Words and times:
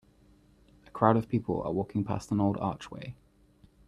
A 0.87 0.89
crowd 0.89 1.15
of 1.15 1.29
people 1.29 1.61
are 1.61 1.71
walking 1.71 2.03
past 2.03 2.31
an 2.31 2.39
old 2.41 2.57
archway. 2.57 3.13